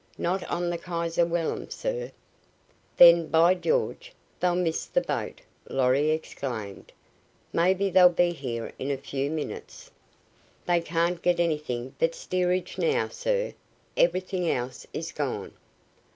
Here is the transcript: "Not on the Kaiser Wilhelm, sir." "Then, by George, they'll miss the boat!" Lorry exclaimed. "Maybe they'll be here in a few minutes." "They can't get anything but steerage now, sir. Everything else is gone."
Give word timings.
"Not 0.17 0.43
on 0.49 0.71
the 0.71 0.79
Kaiser 0.79 1.27
Wilhelm, 1.27 1.69
sir." 1.69 2.11
"Then, 2.97 3.27
by 3.27 3.53
George, 3.53 4.13
they'll 4.39 4.55
miss 4.55 4.87
the 4.87 4.99
boat!" 5.01 5.41
Lorry 5.69 6.09
exclaimed. 6.09 6.91
"Maybe 7.53 7.91
they'll 7.91 8.09
be 8.09 8.31
here 8.31 8.73
in 8.79 8.89
a 8.89 8.97
few 8.97 9.29
minutes." 9.29 9.91
"They 10.65 10.81
can't 10.81 11.21
get 11.21 11.39
anything 11.39 11.93
but 11.99 12.15
steerage 12.15 12.79
now, 12.79 13.09
sir. 13.09 13.53
Everything 13.95 14.49
else 14.49 14.87
is 14.91 15.11
gone." 15.11 15.53